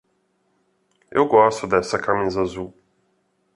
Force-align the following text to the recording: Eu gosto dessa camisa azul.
Eu 1.11 1.27
gosto 1.27 1.67
dessa 1.67 1.99
camisa 1.99 2.41
azul. 2.41 2.73